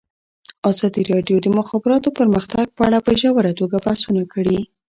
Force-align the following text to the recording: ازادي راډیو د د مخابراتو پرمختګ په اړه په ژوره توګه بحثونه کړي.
ازادي 0.71 1.01
راډیو 1.11 1.37
د 1.41 1.43
د 1.45 1.47
مخابراتو 1.59 2.09
پرمختګ 2.19 2.65
په 2.77 2.81
اړه 2.87 2.99
په 3.05 3.11
ژوره 3.21 3.51
توګه 3.59 3.77
بحثونه 3.85 4.23
کړي. 4.33 4.59